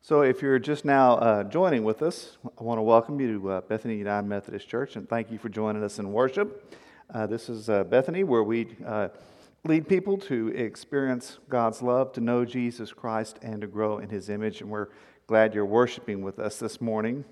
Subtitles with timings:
[0.00, 3.50] So, if you're just now uh, joining with us, I want to welcome you to
[3.50, 6.72] uh, Bethany United Methodist Church and thank you for joining us in worship.
[7.12, 9.08] Uh, this is uh, Bethany, where we uh,
[9.64, 14.30] lead people to experience God's love, to know Jesus Christ, and to grow in His
[14.30, 14.60] image.
[14.60, 14.88] And we're
[15.26, 17.24] glad you're worshiping with us this morning.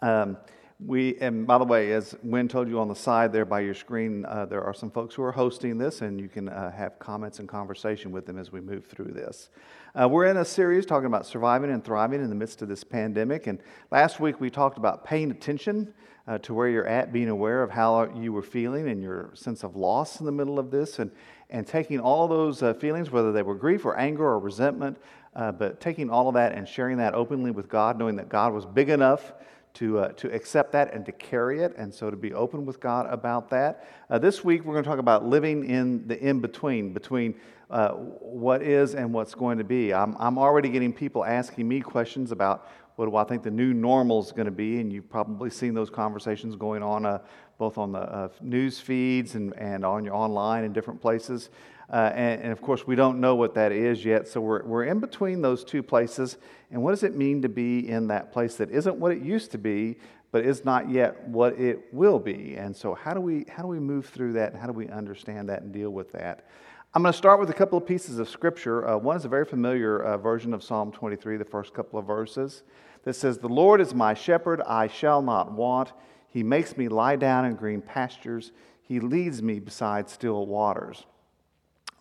[0.00, 0.38] Um,
[0.80, 3.74] we, and by the way, as Wynn told you on the side there by your
[3.74, 6.98] screen, uh, there are some folks who are hosting this, and you can uh, have
[6.98, 9.50] comments and conversation with them as we move through this.
[9.94, 12.82] Uh, we're in a series talking about surviving and thriving in the midst of this
[12.82, 13.46] pandemic.
[13.46, 13.60] And
[13.92, 15.94] last week we talked about paying attention
[16.26, 19.62] uh, to where you're at, being aware of how you were feeling and your sense
[19.62, 21.12] of loss in the middle of this, and,
[21.50, 24.98] and taking all those uh, feelings, whether they were grief or anger or resentment,
[25.36, 28.52] uh, but taking all of that and sharing that openly with God, knowing that God
[28.52, 29.34] was big enough
[29.74, 32.80] to, uh, to accept that and to carry it, and so to be open with
[32.80, 33.88] God about that.
[34.08, 37.34] Uh, this week, we're going to talk about living in the in between, between
[37.70, 39.92] uh, what is and what's going to be.
[39.92, 43.74] I'm, I'm already getting people asking me questions about what do I think the new
[43.74, 47.18] normal is going to be, and you've probably seen those conversations going on uh,
[47.58, 51.50] both on the uh, news feeds and, and on your online and different places.
[51.92, 54.84] Uh, and, and, of course, we don't know what that is yet, so we're, we're
[54.84, 56.38] in between those two places.
[56.70, 59.50] And what does it mean to be in that place that isn't what it used
[59.52, 59.96] to be,
[60.32, 62.56] but is not yet what it will be?
[62.56, 65.48] And so, how do we, how do we move through that, how do we understand
[65.50, 66.46] that and deal with that?
[66.94, 68.86] I'm going to start with a couple of pieces of scripture.
[68.88, 72.06] Uh, one is a very familiar uh, version of Psalm 23, the first couple of
[72.06, 72.62] verses,
[73.02, 75.92] that says, The Lord is my shepherd, I shall not want.
[76.28, 81.04] He makes me lie down in green pastures, He leads me beside still waters.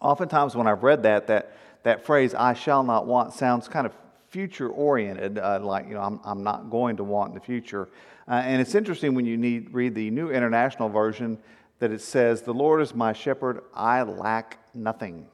[0.04, 3.94] Oftentimes, when I've read that, that, that phrase, I shall not want, sounds kind of
[4.28, 7.90] future oriented, uh, like, you know, I'm, I'm not going to want in the future.
[8.28, 11.38] Uh, and it's interesting when you need, read the New International Version
[11.80, 15.28] that it says, The Lord is my shepherd, I lack nothing.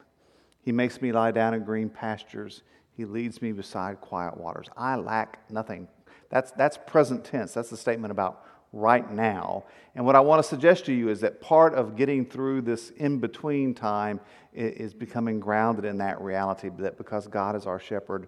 [0.61, 2.61] He makes me lie down in green pastures.
[2.95, 4.67] He leads me beside quiet waters.
[4.77, 5.87] I lack nothing.
[6.29, 7.53] That's, that's present tense.
[7.53, 9.63] That's the statement about right now.
[9.95, 12.91] And what I want to suggest to you is that part of getting through this
[12.91, 14.19] in between time
[14.53, 18.27] is becoming grounded in that reality that because God is our shepherd,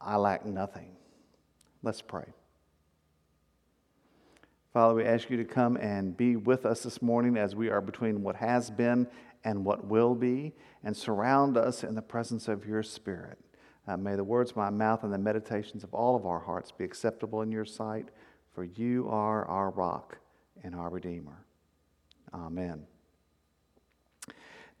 [0.00, 0.96] I lack nothing.
[1.82, 2.26] Let's pray.
[4.72, 7.80] Father, we ask you to come and be with us this morning as we are
[7.80, 9.06] between what has been
[9.44, 13.38] and what will be, and surround us in the presence of your Spirit.
[13.86, 16.72] Uh, may the words of my mouth and the meditations of all of our hearts
[16.72, 18.08] be acceptable in your sight,
[18.54, 20.18] for you are our rock
[20.62, 21.44] and our Redeemer.
[22.32, 22.84] Amen.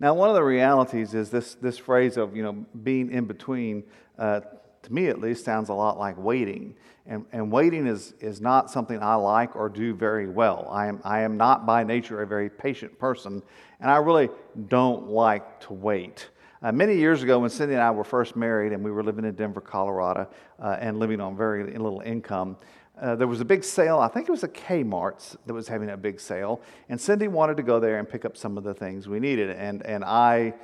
[0.00, 3.84] Now, one of the realities is this, this phrase of, you know, being in between.
[4.18, 4.40] Uh,
[4.82, 6.74] to me at least, sounds a lot like waiting.
[7.06, 10.68] And, and waiting is, is not something I like or do very well.
[10.70, 13.42] I am, I am not by nature a very patient person,
[13.80, 14.30] and I really
[14.68, 16.28] don't like to wait.
[16.62, 19.26] Uh, many years ago, when Cindy and I were first married and we were living
[19.26, 22.56] in Denver, Colorado, uh, and living on very little income,
[23.00, 23.98] uh, there was a big sale.
[23.98, 27.56] I think it was a Kmart that was having a big sale, and Cindy wanted
[27.56, 29.50] to go there and pick up some of the things we needed.
[29.50, 30.54] And, and I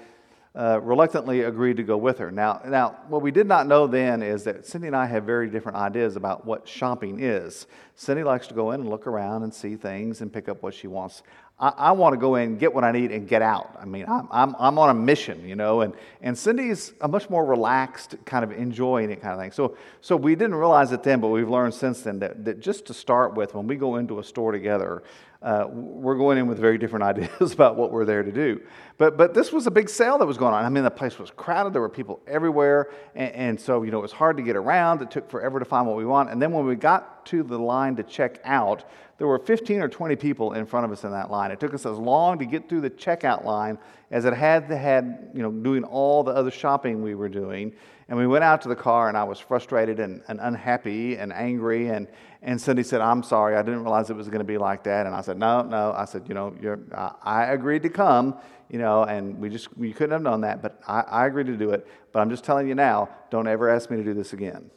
[0.54, 2.30] uh, reluctantly agreed to go with her.
[2.30, 5.48] Now, now, what we did not know then is that Cindy and I have very
[5.48, 7.66] different ideas about what shopping is.
[7.94, 10.74] Cindy likes to go in and look around and see things and pick up what
[10.74, 11.22] she wants.
[11.60, 13.76] I, I want to go in, get what I need, and get out.
[13.78, 17.28] I mean, I'm, I'm, I'm on a mission, you know, and, and Cindy's a much
[17.28, 19.52] more relaxed, kind of enjoying it kind of thing.
[19.52, 22.86] So, so we didn't realize it then, but we've learned since then that, that just
[22.86, 25.02] to start with, when we go into a store together,
[25.42, 28.60] uh, we're going in with very different ideas about what we're there to do.
[28.98, 30.64] But, but this was a big sale that was going on.
[30.64, 31.72] I mean, the place was crowded.
[31.72, 32.90] There were people everywhere.
[33.14, 35.00] And, and, so, you know, it was hard to get around.
[35.00, 36.30] It took forever to find what we want.
[36.30, 38.84] And then when we got to the line to check out,
[39.16, 41.50] there were 15 or 20 people in front of us in that line.
[41.50, 43.78] It took us as long to get through the checkout line
[44.10, 47.72] as it had had, you know, doing all the other shopping we were doing.
[48.08, 51.32] And we went out to the car, and I was frustrated and, and unhappy and
[51.32, 51.88] angry.
[51.88, 52.08] And,
[52.42, 55.06] and Cindy said, I'm sorry, I didn't realize it was going to be like that.
[55.06, 55.92] And I said, No, no.
[55.92, 58.36] I said, You know, I, I, agreed to come,
[58.70, 61.56] you know, and we just, we couldn't have done that, but I, I agreed to
[61.56, 61.86] do it.
[62.12, 64.70] But I'm just telling you now, don't ever ask me to do this again.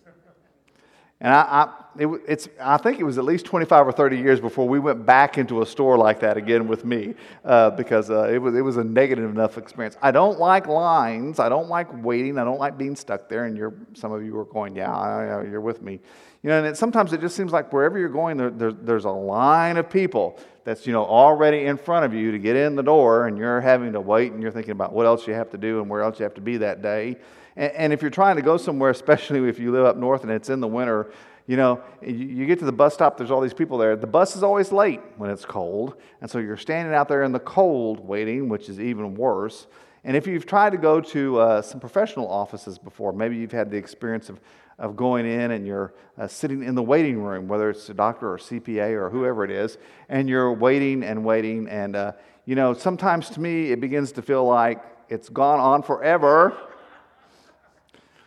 [1.23, 4.41] And I, I, it, it's, I think it was at least 25 or 30 years
[4.41, 7.13] before we went back into a store like that again with me
[7.45, 9.95] uh, because uh, it, was, it was a negative enough experience.
[10.01, 11.39] I don't like lines.
[11.39, 12.37] I don't like waiting.
[12.37, 13.45] I don't like being stuck there.
[13.45, 16.01] And you're, some of you are going, yeah, you're with me.
[16.41, 19.05] You know, and it, sometimes it just seems like wherever you're going, there, there, there's
[19.05, 22.75] a line of people that's, you know, already in front of you to get in
[22.75, 25.49] the door and you're having to wait and you're thinking about what else you have
[25.51, 27.15] to do and where else you have to be that day.
[27.55, 30.49] And, if you're trying to go somewhere, especially if you live up north and it's
[30.49, 31.11] in the winter,
[31.45, 33.95] you know, you get to the bus stop, there's all these people there.
[33.95, 35.95] The bus is always late when it's cold.
[36.21, 39.67] And so you're standing out there in the cold waiting, which is even worse.
[40.05, 43.69] And if you've tried to go to uh, some professional offices before, maybe you've had
[43.69, 44.39] the experience of,
[44.79, 48.31] of going in and you're uh, sitting in the waiting room, whether it's a doctor
[48.31, 49.77] or CPA or whoever it is,
[50.09, 51.67] and you're waiting and waiting.
[51.67, 52.11] And, uh,
[52.45, 56.57] you know, sometimes to me it begins to feel like it's gone on forever.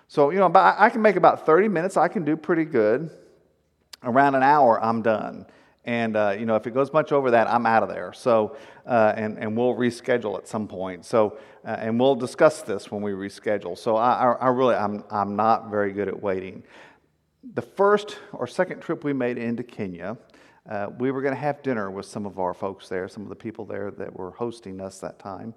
[0.08, 3.10] So, you know, I can make about 30 minutes, I can do pretty good.
[4.02, 5.46] Around an hour, I'm done.
[5.84, 8.12] And, uh, you know, if it goes much over that, I'm out of there.
[8.12, 8.56] So,
[8.86, 11.04] uh, and, and we'll reschedule at some point.
[11.04, 13.78] So, uh, and we'll discuss this when we reschedule.
[13.78, 16.64] So I, I, really, I'm, I'm not very good at waiting.
[17.54, 20.16] The first or second trip we made into Kenya,
[20.68, 23.28] uh, we were going to have dinner with some of our folks there, some of
[23.28, 25.54] the people there that were hosting us that time,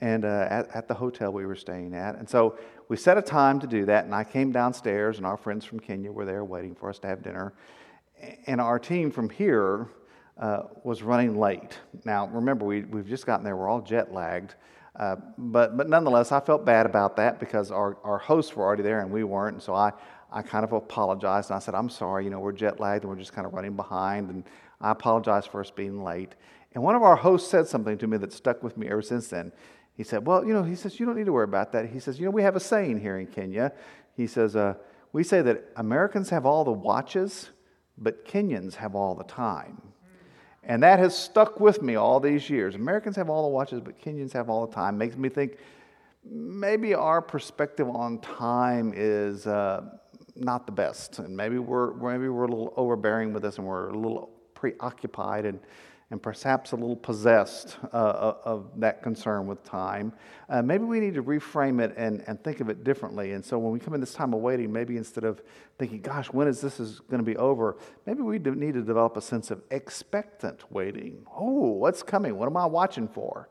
[0.00, 2.16] and uh, at, at the hotel we were staying at.
[2.16, 2.58] And so
[2.88, 5.80] we set a time to do that, and I came downstairs, and our friends from
[5.80, 7.52] Kenya were there waiting for us to have dinner
[8.46, 9.88] and our team from here
[10.38, 11.78] uh, was running late.
[12.04, 14.54] Now, remember, we, we've just gotten there, we're all jet lagged.
[14.96, 18.82] Uh, but, but nonetheless, I felt bad about that because our, our hosts were already
[18.82, 19.54] there and we weren't.
[19.54, 19.92] And so I,
[20.32, 23.10] I kind of apologized and I said, I'm sorry, you know, we're jet lagged and
[23.10, 24.30] we're just kind of running behind.
[24.30, 24.44] And
[24.80, 26.34] I apologize for us being late.
[26.74, 29.28] And one of our hosts said something to me that stuck with me ever since
[29.28, 29.52] then.
[30.00, 31.90] He said, Well, you know, he says, you don't need to worry about that.
[31.90, 33.70] He says, You know, we have a saying here in Kenya.
[34.16, 34.72] He says, uh,
[35.12, 37.50] We say that Americans have all the watches
[37.98, 39.82] but Kenyans have all the time.
[40.62, 42.76] And that has stuck with me all these years.
[42.76, 44.96] Americans have all the watches, but Kenyans have all the time.
[44.96, 45.58] Makes me think
[46.24, 49.82] maybe our perspective on time is uh,
[50.34, 53.90] not the best, and maybe we're maybe we're a little overbearing with this, and we're
[53.90, 55.60] a little preoccupied and
[56.10, 60.12] and perhaps a little possessed uh, uh, of that concern with time.
[60.48, 63.32] Uh, maybe we need to reframe it and, and think of it differently.
[63.32, 65.40] And so when we come in this time of waiting, maybe instead of
[65.78, 67.76] thinking, gosh, when is this is going to be over,
[68.06, 71.24] maybe we need to develop a sense of expectant waiting.
[71.32, 72.36] Oh, what's coming?
[72.36, 73.48] What am I watching for?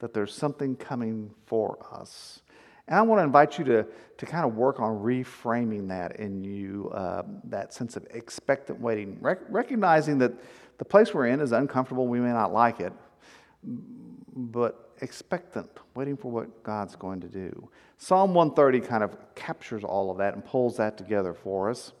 [0.00, 2.42] That there's something coming for us.
[2.88, 3.86] And I want to invite you to,
[4.16, 9.18] to kind of work on reframing that in you, uh, that sense of expectant waiting,
[9.20, 10.32] Rec- recognizing that
[10.78, 12.06] the place we're in is uncomfortable.
[12.06, 12.94] We may not like it,
[14.34, 17.68] but expectant, waiting for what God's going to do.
[17.98, 21.92] Psalm 130 kind of captures all of that and pulls that together for us.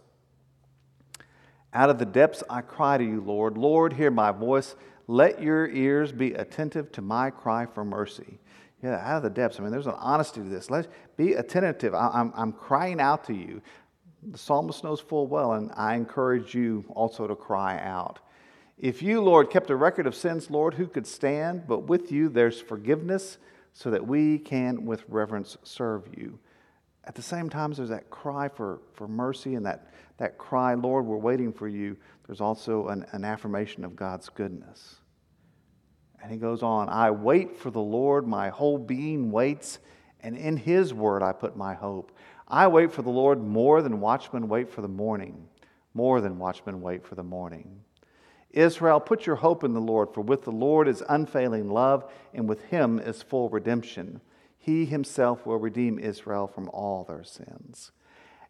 [1.74, 3.58] Out of the depths I cry to you, Lord.
[3.58, 4.74] Lord, hear my voice.
[5.06, 8.38] Let your ears be attentive to my cry for mercy.
[8.82, 9.58] Yeah, out of the depths.
[9.58, 10.70] I mean, there's an honesty to this.
[10.70, 11.94] Let's be attentive.
[11.94, 13.60] I, I'm, I'm crying out to you.
[14.22, 18.20] The psalmist knows full well, and I encourage you also to cry out.
[18.78, 21.66] If you, Lord, kept a record of sins, Lord, who could stand?
[21.66, 23.38] But with you there's forgiveness
[23.72, 26.38] so that we can with reverence serve you.
[27.04, 31.06] At the same time, there's that cry for, for mercy and that, that cry, Lord,
[31.06, 31.96] we're waiting for you.
[32.26, 34.96] There's also an, an affirmation of God's goodness.
[36.22, 39.78] And he goes on, I wait for the Lord, my whole being waits,
[40.20, 42.12] and in his word I put my hope.
[42.48, 45.46] I wait for the Lord more than watchmen wait for the morning,
[45.94, 47.80] more than watchmen wait for the morning.
[48.50, 52.48] Israel, put your hope in the Lord, for with the Lord is unfailing love, and
[52.48, 54.20] with him is full redemption.
[54.58, 57.92] He himself will redeem Israel from all their sins.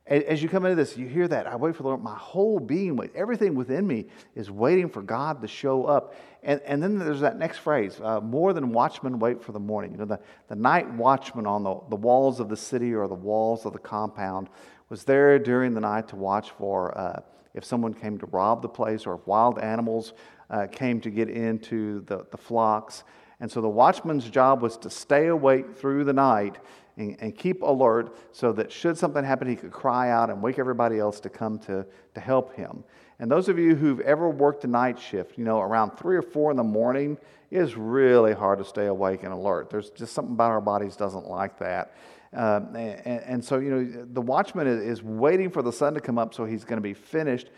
[0.09, 1.47] As you come into this, you hear that.
[1.47, 2.03] I wait for the Lord.
[2.03, 6.15] My whole being, everything within me is waiting for God to show up.
[6.43, 9.93] And, and then there's that next phrase uh, more than watchmen wait for the morning.
[9.93, 13.15] You know, the, the night watchman on the, the walls of the city or the
[13.15, 14.49] walls of the compound
[14.89, 16.97] was there during the night to watch for.
[16.97, 17.21] Uh,
[17.55, 20.15] if someone came to rob the place or if wild animals
[20.49, 23.05] uh, came to get into the, the flocks.
[23.41, 26.59] And so the watchman's job was to stay awake through the night
[26.99, 30.59] and, and, keep alert so that should something happen, he could cry out and wake
[30.59, 32.85] everybody else to come to, to help him.
[33.21, 36.23] And those of you who've ever worked a night shift, you know, around three or
[36.23, 37.19] four in the morning,
[37.51, 39.71] it is really hard to stay awake and alert.
[39.71, 41.95] There's just something about our bodies doesn't like that.
[42.37, 46.19] Uh, and, and, so, you know, the watchman is, waiting for the sun to come
[46.19, 47.49] up so he's going to be finished,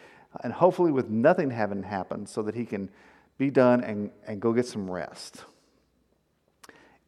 [0.44, 2.88] and hopefully with nothing having happened, so that he can
[3.37, 5.44] be done and, and go get some rest.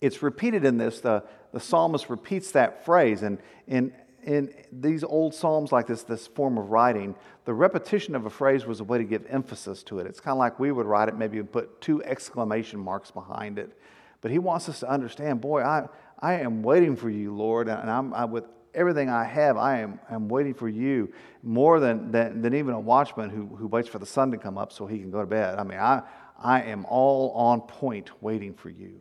[0.02, 3.22] It's repeated in this, the, the psalmist repeats that phrase.
[3.22, 3.94] And in,
[4.24, 8.66] in these old psalms, like this, this form of writing, the repetition of a phrase
[8.66, 10.08] was a way to give emphasis to it.
[10.08, 13.78] It's kind of like we would write it, maybe put two exclamation marks behind it.
[14.20, 15.86] But he wants us to understand, boy, I,
[16.18, 18.44] I am waiting for you, Lord, and I'm I, with
[18.74, 21.12] everything I have, I am I'm waiting for you
[21.44, 24.58] more than, than, than even a watchman who, who waits for the sun to come
[24.58, 25.60] up so he can go to bed.
[25.60, 26.02] I mean, I,
[26.38, 29.00] I am all on point waiting for you.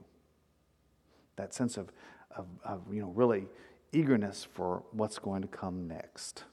[1.41, 1.91] That sense of,
[2.37, 3.47] of, of you know, really
[3.93, 6.43] eagerness for what's going to come next.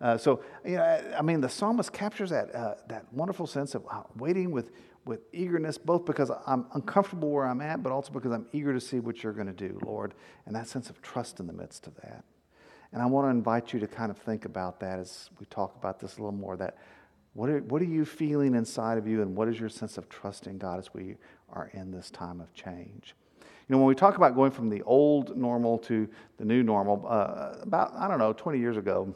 [0.00, 3.84] Uh, so, you know, I mean, the psalmist captures that, uh, that wonderful sense of
[3.90, 4.70] uh, waiting with,
[5.04, 8.80] with eagerness, both because I'm uncomfortable where I'm at, but also because I'm eager to
[8.80, 10.14] see what you're going to do, Lord,
[10.46, 12.24] and that sense of trust in the midst of that.
[12.92, 15.76] And I want to invite you to kind of think about that as we talk
[15.76, 16.56] about this a little more.
[16.56, 16.78] That
[17.34, 20.08] what are, what are you feeling inside of you, and what is your sense of
[20.08, 21.16] trusting God as we
[21.50, 23.14] are in this time of change?
[23.68, 26.08] You know, when we talk about going from the old normal to
[26.38, 29.12] the new normal, uh, about, I don't know, 20 years ago,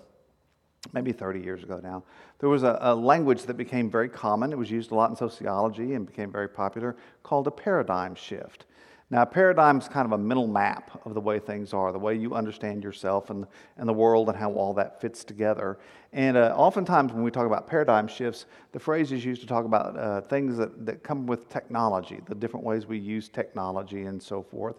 [0.92, 2.02] maybe 30 years ago now,
[2.40, 4.50] there was a, a, language that became very common.
[4.50, 8.66] It was used a lot in sociology and became very popular called a paradigm shift.
[9.12, 11.98] Now, a paradigm is kind of a mental map of the way things are, the
[11.98, 13.44] way you understand yourself and,
[13.76, 15.80] and the world and how all that fits together.
[16.12, 19.64] And uh, oftentimes, when we talk about paradigm shifts, the phrase is used to talk
[19.64, 24.22] about uh, things that, that come with technology, the different ways we use technology and
[24.22, 24.76] so forth.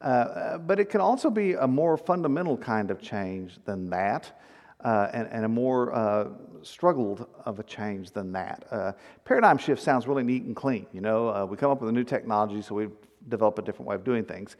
[0.00, 4.32] Uh, uh but it can also be a more fundamental kind of change than that
[4.84, 6.28] uh, and, and, a more uh,
[6.62, 8.66] struggled of a change than that.
[8.70, 8.92] Uh,
[9.24, 10.86] paradigm shift sounds really neat and clean.
[10.92, 12.88] You know, uh, we come up with a new technology, so we
[13.28, 14.56] develop a different way of doing things.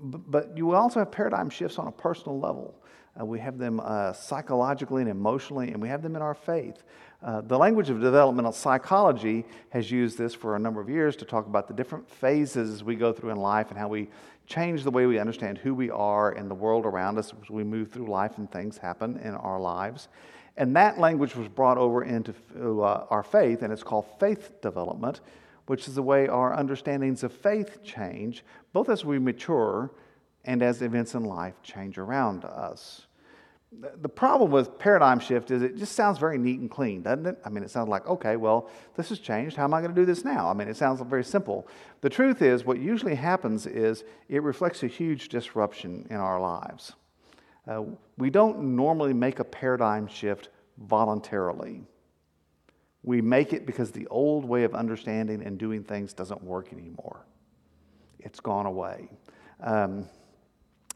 [0.00, 2.74] But you also have paradigm shifts on a personal level.
[3.18, 6.82] Uh, we have them uh, psychologically and emotionally, and we have them in our faith.
[7.22, 11.46] the language of developmental psychology has used this for a number of years to talk
[11.46, 14.08] about the different phases we go through in life and how we
[14.46, 17.64] change the way we understand who we are and the world around us as we
[17.64, 20.08] move through life and things happen in our lives.
[20.56, 25.20] And that language was brought over into uh, our faith, and it's called faith development,
[25.66, 29.90] which is the way our understandings of faith change, both as we mature
[30.44, 33.06] and as events in life change around us
[34.00, 37.38] the problem with paradigm shift is it just sounds very neat and clean, doesn't it?
[37.44, 39.56] I mean, it sounds like, okay, well, this has changed.
[39.56, 40.48] How am I going to do this now?
[40.48, 41.66] I mean, it sounds very simple.
[42.00, 46.92] The truth is, what usually happens is it reflects a huge disruption in our lives.
[47.66, 47.82] Uh,
[48.18, 51.82] we don't normally make a paradigm shift voluntarily.
[53.04, 57.26] We make it because the old way of understanding and doing things doesn't work anymore.
[58.18, 59.10] It's gone away.
[59.60, 60.08] Um,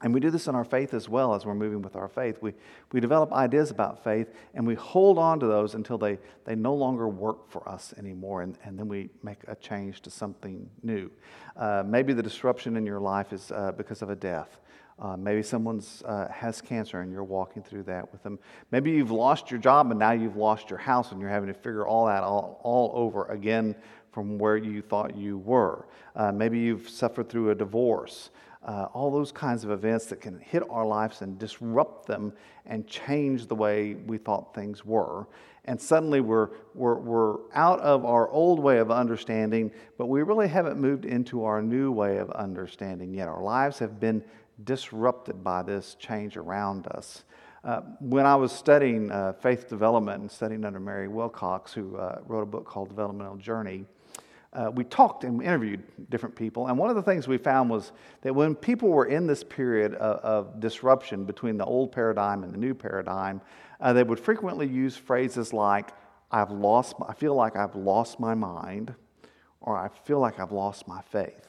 [0.00, 2.38] and we do this in our faith as well as we're moving with our faith.
[2.40, 2.54] We,
[2.92, 6.72] we develop ideas about faith and we hold on to those until they, they no
[6.72, 8.42] longer work for us anymore.
[8.42, 11.10] And, and then we make a change to something new.
[11.56, 14.58] Uh, maybe the disruption in your life is uh, because of a death.
[14.98, 18.38] Uh, maybe someone uh, has cancer and you're walking through that with them.
[18.72, 21.54] Maybe you've lost your job and now you've lost your house and you're having to
[21.54, 23.76] figure all that all, all over again
[24.10, 25.86] from where you thought you were.
[26.16, 28.30] Uh, maybe you've suffered through a divorce
[28.64, 32.32] uh, all those kinds of events that can hit our lives and disrupt them
[32.66, 35.26] and change the way we thought things were.
[35.64, 40.48] And suddenly we're, we're, we're out of our old way of understanding, but we really
[40.48, 43.28] haven't moved into our new way of understanding yet.
[43.28, 44.24] Our lives have been
[44.64, 47.24] disrupted by this change around us.
[47.64, 52.20] Uh, when I was studying uh, faith development and studying under Mary Wilcox, who uh,
[52.26, 53.84] wrote a book called Developmental Journey,
[54.52, 57.92] uh, we talked and interviewed different people, and one of the things we found was
[58.22, 62.52] that when people were in this period of, of disruption between the old paradigm and
[62.52, 63.40] the new paradigm,
[63.80, 65.90] uh, they would frequently use phrases like,
[66.30, 68.94] I've lost, I feel like I've lost my mind,
[69.60, 71.48] or I feel like I've lost my faith.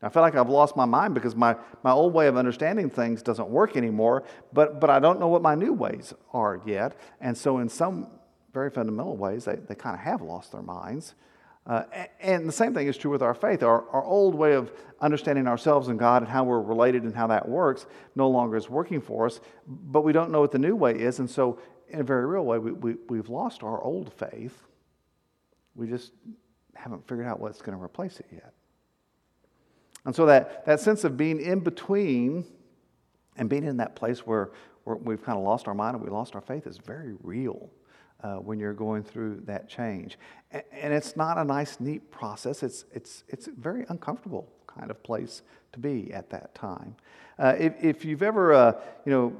[0.00, 3.20] I feel like I've lost my mind because my, my old way of understanding things
[3.20, 6.96] doesn't work anymore, but, but I don't know what my new ways are yet.
[7.20, 8.06] And so, in some
[8.52, 11.14] very fundamental ways, they, they kind of have lost their minds.
[11.66, 11.82] Uh,
[12.20, 13.62] and the same thing is true with our faith.
[13.62, 17.26] Our, our old way of understanding ourselves and God and how we're related and how
[17.26, 20.76] that works no longer is working for us, but we don't know what the new
[20.76, 21.18] way is.
[21.18, 24.56] And so, in a very real way, we, we, we've lost our old faith.
[25.74, 26.12] We just
[26.74, 28.54] haven't figured out what's going to replace it yet.
[30.08, 32.46] And so, that, that sense of being in between
[33.36, 34.52] and being in that place where,
[34.84, 37.68] where we've kind of lost our mind and we lost our faith is very real
[38.22, 40.18] uh, when you're going through that change.
[40.50, 42.62] And, and it's not a nice, neat process.
[42.62, 46.96] It's, it's, it's a very uncomfortable kind of place to be at that time.
[47.38, 48.72] Uh, if, if you've ever, uh,
[49.04, 49.36] you know,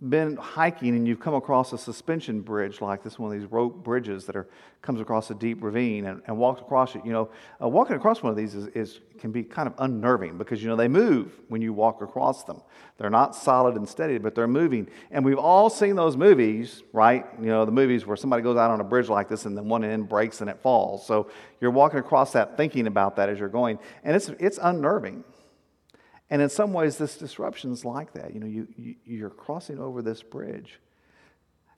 [0.00, 3.82] been hiking and you've come across a suspension bridge like this, one of these rope
[3.82, 4.46] bridges that are,
[4.80, 7.28] comes across a deep ravine and, and walked across it, you know,
[7.60, 10.68] uh, walking across one of these is, is, can be kind of unnerving because, you
[10.68, 12.62] know, they move when you walk across them.
[12.96, 14.88] They're not solid and steady, but they're moving.
[15.10, 17.26] And we've all seen those movies, right?
[17.40, 19.68] You know, the movies where somebody goes out on a bridge like this and then
[19.68, 21.04] one end breaks and it falls.
[21.04, 21.28] So
[21.60, 23.80] you're walking across that thinking about that as you're going.
[24.04, 25.24] And it's, it's unnerving.
[26.30, 28.34] And in some ways, this disruption is like that.
[28.34, 30.78] You know, you, you, are crossing over this bridge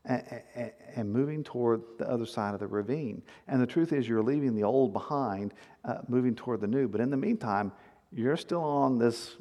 [0.04, 3.23] and, and, and, moving toward the other side of the ravine.
[3.47, 5.54] And the truth is, you're leaving the old behind,
[5.85, 6.88] uh, moving toward the new.
[6.88, 7.71] But in the meantime,
[8.12, 9.37] you're still on this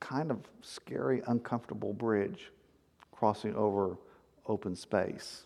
[0.00, 2.50] kind of scary, uncomfortable bridge
[3.12, 3.98] crossing over
[4.46, 5.44] open space.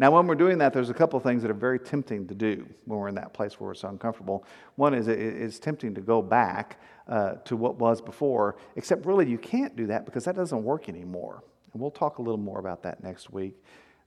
[0.00, 2.34] Now, when we're doing that, there's a couple of things that are very tempting to
[2.34, 4.44] do when we're in that place where it's uncomfortable.
[4.76, 9.38] One is it's tempting to go back uh, to what was before, except really you
[9.38, 11.42] can't do that because that doesn't work anymore.
[11.72, 13.60] And we'll talk a little more about that next week.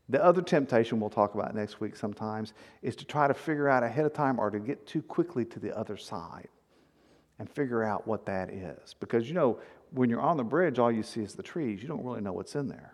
[0.08, 3.84] The other temptation we'll talk about next week sometimes is to try to figure out
[3.84, 6.48] ahead of time or to get too quickly to the other side
[7.40, 8.94] and figure out what that is.
[9.00, 9.60] Because, you know,
[9.92, 11.82] when you're on the bridge, all you see is the trees.
[11.82, 12.94] You don't really know what's in there.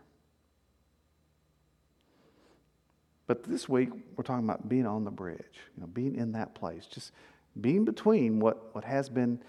[3.27, 6.55] But this week, we're talking about being on the bridge, you know, being in that
[6.55, 7.12] place, just
[7.60, 9.41] being between what, what has been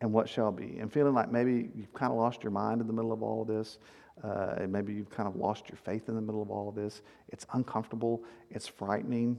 [0.00, 2.86] and what shall be, and feeling like maybe you've kind of lost your mind in
[2.86, 3.78] the middle of all of this.
[4.24, 6.74] Uh, and maybe you've kind of lost your faith in the middle of all of
[6.74, 7.00] this.
[7.28, 9.38] It's uncomfortable, it's frightening.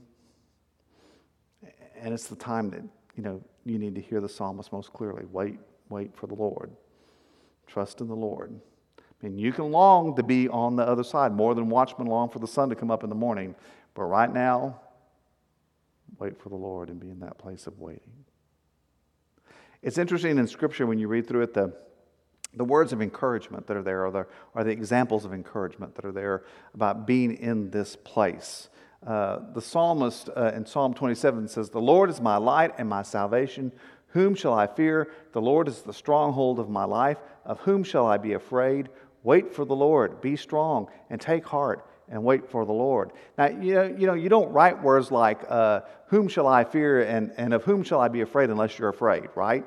[2.00, 2.82] And it's the time that,
[3.16, 5.24] you know, you need to hear the psalmist most clearly.
[5.30, 5.58] Wait,
[5.88, 6.72] wait for the Lord.
[7.68, 8.60] Trust in the Lord.
[9.22, 12.40] Mean, you can long to be on the other side more than watchmen long for
[12.40, 13.54] the sun to come up in the morning.
[13.94, 14.80] But right now,
[16.18, 18.24] wait for the Lord and be in that place of waiting.
[19.82, 21.72] It's interesting in Scripture when you read through it, the,
[22.54, 26.04] the words of encouragement that are there are, the, are the examples of encouragement that
[26.04, 28.68] are there about being in this place.
[29.06, 33.02] Uh, the psalmist uh, in Psalm 27 says, The Lord is my light and my
[33.02, 33.72] salvation.
[34.08, 35.10] Whom shall I fear?
[35.32, 37.18] The Lord is the stronghold of my life.
[37.44, 38.90] Of whom shall I be afraid?
[39.22, 40.20] Wait for the Lord.
[40.20, 43.12] Be strong and take heart and wait for the Lord.
[43.38, 47.02] Now, you know, you, know, you don't write words like, uh, Whom shall I fear
[47.02, 49.64] and, and of whom shall I be afraid unless you're afraid, right?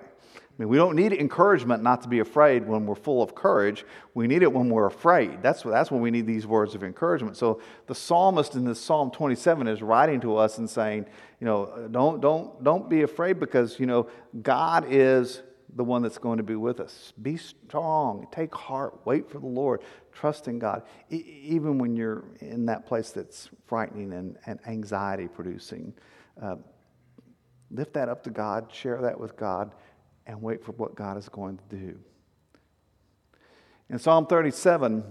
[0.56, 3.84] I mean, we don't need encouragement not to be afraid when we're full of courage.
[4.14, 5.42] We need it when we're afraid.
[5.42, 7.36] That's, that's when we need these words of encouragement.
[7.36, 11.08] So the psalmist in this Psalm 27 is writing to us and saying,
[11.42, 14.08] you know, don't, don't, don't be afraid because, you know,
[14.42, 15.42] God is
[15.74, 17.14] the one that's going to be with us.
[17.22, 19.82] Be strong, take heart, wait for the Lord,
[20.14, 25.28] trust in God, e- even when you're in that place that's frightening and, and anxiety
[25.28, 25.94] producing.
[26.42, 26.56] Uh,
[27.72, 29.72] lift that up to God, share that with God
[30.28, 32.00] and wait for what God is going to do.
[33.90, 35.04] In Psalm 37,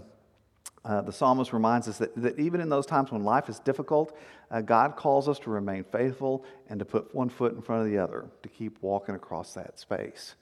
[0.84, 4.16] uh, the psalmist reminds us that, that even in those times when life is difficult,
[4.50, 7.90] uh, God calls us to remain faithful and to put one foot in front of
[7.90, 10.34] the other, to keep walking across that space.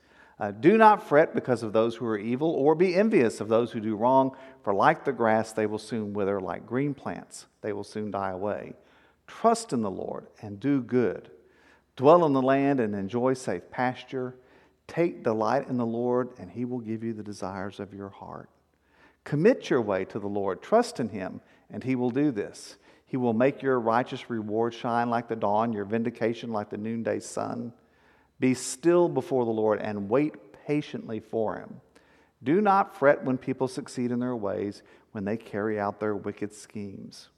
[0.42, 3.70] Uh, do not fret because of those who are evil, or be envious of those
[3.70, 7.72] who do wrong, for like the grass, they will soon wither, like green plants, they
[7.72, 8.74] will soon die away.
[9.28, 11.30] Trust in the Lord and do good.
[11.94, 14.34] Dwell in the land and enjoy safe pasture.
[14.88, 18.50] Take delight in the Lord, and he will give you the desires of your heart.
[19.22, 20.60] Commit your way to the Lord.
[20.60, 22.78] Trust in him, and he will do this.
[23.06, 27.20] He will make your righteous reward shine like the dawn, your vindication like the noonday
[27.20, 27.72] sun.
[28.42, 30.34] Be still before the Lord and wait
[30.66, 31.80] patiently for him.
[32.42, 36.52] Do not fret when people succeed in their ways, when they carry out their wicked
[36.52, 37.28] schemes.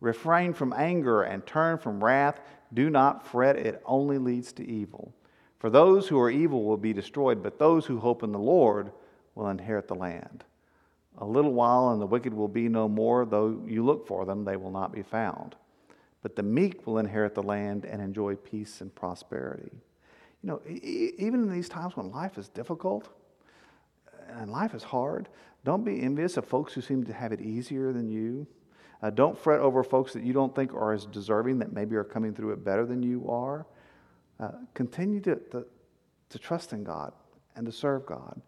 [0.00, 2.40] Refrain from anger and turn from wrath.
[2.72, 5.12] Do not fret, it only leads to evil.
[5.58, 8.90] For those who are evil will be destroyed, but those who hope in the Lord
[9.34, 10.44] will inherit the land.
[11.18, 14.46] A little while, and the wicked will be no more, though you look for them,
[14.46, 15.56] they will not be found.
[16.22, 19.72] But the meek will inherit the land and enjoy peace and prosperity.
[20.42, 23.08] You know, even in these times when life is difficult
[24.28, 25.28] and life is hard,
[25.64, 28.46] don't be envious of folks who seem to have it easier than you.
[29.02, 32.04] Uh, don't fret over folks that you don't think are as deserving, that maybe are
[32.04, 33.66] coming through it better than you are.
[34.40, 35.64] Uh, continue to, to,
[36.28, 37.12] to trust in God
[37.54, 38.40] and to serve God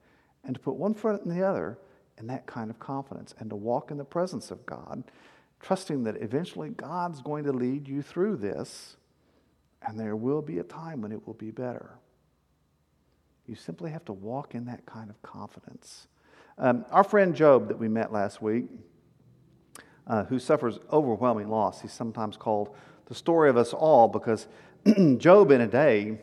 [0.45, 1.79] and to put one foot in the other
[2.19, 5.05] in that kind of confidence and to walk in the presence of God,
[5.61, 8.97] trusting that eventually God's going to lead you through this
[9.87, 11.99] and there will be a time when it will be better.
[13.47, 16.09] You simply have to walk in that kind of confidence.
[16.57, 18.67] Um, our friend Job, that we met last week,
[20.07, 22.75] uh, who suffers overwhelming loss, he's sometimes called
[23.07, 24.47] the story of us all because
[25.19, 26.19] Job, in a day,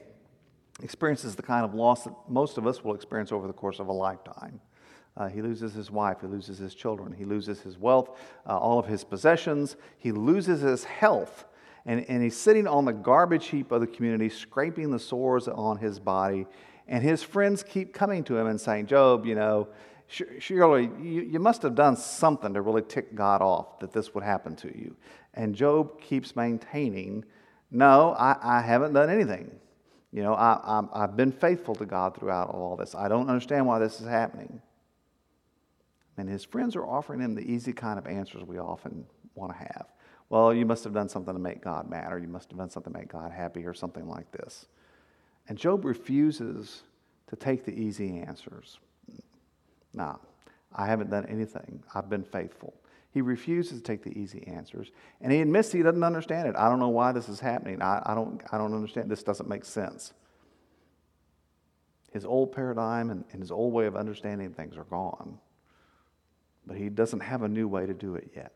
[0.82, 3.88] experiences the kind of loss that most of us will experience over the course of
[3.88, 4.60] a lifetime.
[5.18, 8.80] Uh, he loses his wife, he loses his children, he loses his wealth, uh, all
[8.80, 11.46] of his possessions, he loses his health,
[11.86, 15.78] and, and he's sitting on the garbage heap of the community, scraping the sores on
[15.78, 16.46] his body.
[16.88, 19.68] And his friends keep coming to him and saying, Job, you know,
[20.08, 24.24] surely you, you must have done something to really tick God off that this would
[24.24, 24.96] happen to you.
[25.34, 27.26] And Job keeps maintaining
[27.72, 29.50] no, I, I haven't done anything.
[30.12, 32.94] You know, I, I, have been faithful to God throughout all this.
[32.94, 34.62] I don't understand why this is happening.
[36.18, 39.58] And his friends are offering him the easy kind of answers we often want to
[39.58, 39.86] have.
[40.32, 42.70] Well, you must have done something to make God mad, or you must have done
[42.70, 44.66] something to make God happy, or something like this.
[45.50, 46.84] And Job refuses
[47.28, 48.80] to take the easy answers.
[49.94, 50.18] No,
[50.74, 51.84] I haven't done anything.
[51.94, 52.74] I've been faithful.
[53.14, 54.92] He refuses to take the easy answers.
[55.20, 56.56] And he admits he doesn't understand it.
[56.58, 57.82] I don't know why this is happening.
[57.82, 59.12] I, I, don't, I don't understand.
[59.12, 60.14] This doesn't make sense.
[62.14, 65.40] His old paradigm and, and his old way of understanding things are gone.
[66.66, 68.54] But he doesn't have a new way to do it yet.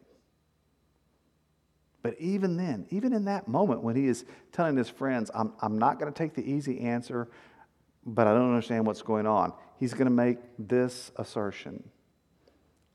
[2.06, 5.80] But even then, even in that moment when he is telling his friends, I'm, I'm
[5.80, 7.28] not going to take the easy answer,
[8.06, 11.84] but I don't understand what's going on, he's going to make this assertion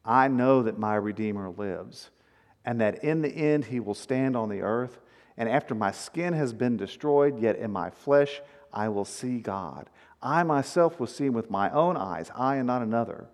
[0.04, 2.10] I know that my Redeemer lives,
[2.64, 5.00] and that in the end he will stand on the earth.
[5.36, 8.40] And after my skin has been destroyed, yet in my flesh
[8.72, 9.90] I will see God.
[10.22, 13.26] I myself will see him with my own eyes, I and not another,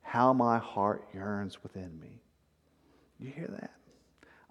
[0.00, 2.22] how my heart yearns within me.
[3.18, 3.72] You hear that?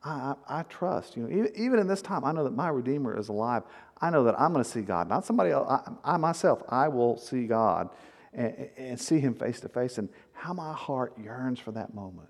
[0.07, 1.17] I, I, I, trust.
[1.17, 3.63] You know, even, even in this time, I know that my Redeemer is alive.
[3.99, 5.67] I know that I'm going to see God, not somebody else.
[5.69, 7.89] I, I myself, I will see God
[8.33, 9.97] and, and see Him face to face.
[9.97, 12.29] And how my heart yearns for that moment.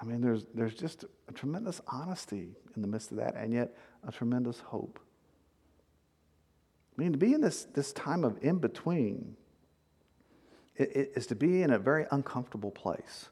[0.00, 3.76] I mean, there's, there's just a tremendous honesty in the midst of that, and yet
[4.06, 4.98] a tremendous hope.
[6.98, 9.36] I mean, to be in this, this time of in between
[10.76, 13.28] is to be in a very uncomfortable place,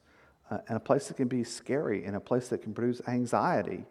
[0.50, 3.84] uh, and a place that can be scary, and a place that can produce anxiety.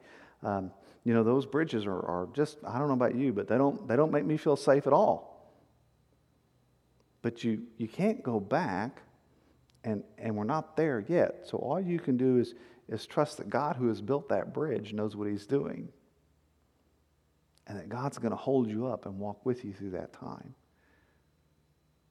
[0.43, 0.71] Um,
[1.03, 3.87] you know, those bridges are, are just, I don't know about you, but they don't,
[3.87, 5.51] they don't make me feel safe at all.
[7.21, 9.01] But you, you can't go back
[9.83, 11.45] and, and we're not there yet.
[11.45, 12.53] So all you can do is,
[12.87, 15.89] is trust that God, who has built that bridge, knows what He's doing.
[17.67, 20.55] And that God's going to hold you up and walk with you through that time.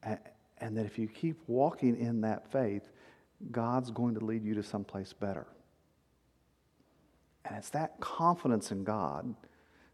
[0.03, 0.19] And,
[0.59, 2.89] and that if you keep walking in that faith,
[3.51, 5.47] God's going to lead you to someplace better.
[7.45, 9.35] And it's that confidence in God,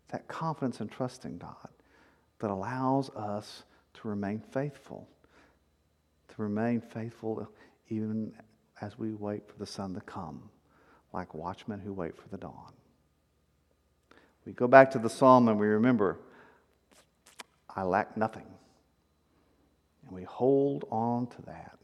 [0.09, 1.68] that confidence and trust in God,
[2.40, 5.09] that allows us to remain faithful
[6.35, 7.48] to remain faithful
[7.88, 8.33] even
[8.80, 10.50] as we wait for the sun to come,
[11.12, 12.72] like watchmen who wait for the dawn.
[14.44, 16.18] We go back to the psalm and we remember,
[17.74, 18.46] I lack nothing.
[20.07, 21.78] And we hold on to that,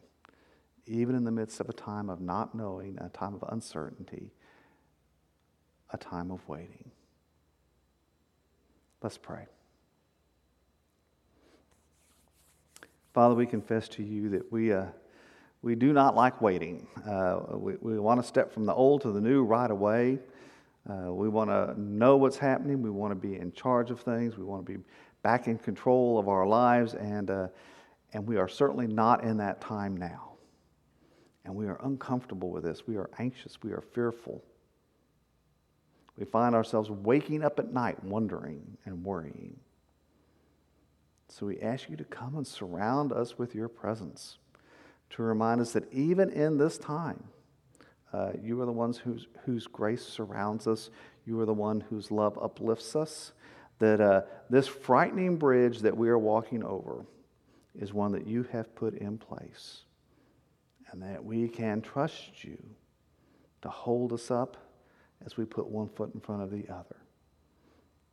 [0.90, 4.32] even in the midst of a time of not knowing, a time of uncertainty,
[5.92, 6.90] a time of waiting.
[9.00, 9.46] Let's pray.
[13.14, 14.86] Father, we confess to you that we, uh,
[15.62, 16.86] we do not like waiting.
[17.08, 20.18] Uh, we, we want to step from the old to the new right away.
[20.88, 22.82] Uh, we want to know what's happening.
[22.82, 24.36] We want to be in charge of things.
[24.36, 24.78] We want to be
[25.22, 26.94] back in control of our lives.
[26.94, 27.48] And, uh,
[28.12, 30.29] and we are certainly not in that time now.
[31.50, 32.86] And we are uncomfortable with this.
[32.86, 33.60] We are anxious.
[33.60, 34.40] We are fearful.
[36.16, 39.58] We find ourselves waking up at night wondering and worrying.
[41.28, 44.38] So we ask you to come and surround us with your presence,
[45.10, 47.24] to remind us that even in this time,
[48.12, 50.90] uh, you are the ones whose, whose grace surrounds us.
[51.26, 53.32] You are the one whose love uplifts us.
[53.80, 57.04] That uh, this frightening bridge that we are walking over
[57.76, 59.82] is one that you have put in place.
[60.90, 62.58] And that we can trust you
[63.62, 64.56] to hold us up
[65.24, 66.96] as we put one foot in front of the other.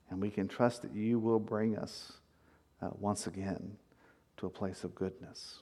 [0.09, 2.13] And we can trust that you will bring us
[2.81, 3.77] uh, once again
[4.37, 5.59] to a place of goodness.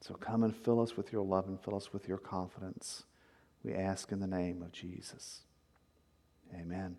[0.00, 3.04] So come and fill us with your love and fill us with your confidence.
[3.62, 5.42] We ask in the name of Jesus.
[6.54, 6.96] Amen.